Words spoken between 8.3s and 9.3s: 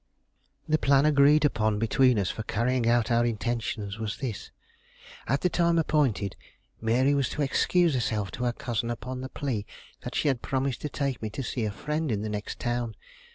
to her cousin upon the